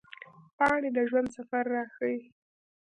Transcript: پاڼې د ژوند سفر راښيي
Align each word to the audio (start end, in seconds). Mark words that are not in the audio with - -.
پاڼې 0.57 0.89
د 0.95 0.97
ژوند 1.09 1.29
سفر 1.35 1.63
راښيي 1.73 2.19